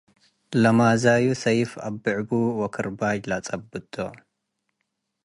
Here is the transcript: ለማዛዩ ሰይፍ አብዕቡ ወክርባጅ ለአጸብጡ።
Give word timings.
ለማዛዩ 0.61 1.25
ሰይፍ 1.43 1.69
አብዕቡ 1.87 2.29
ወክርባጅ 2.59 3.21
ለአጸብጡ። 3.29 3.93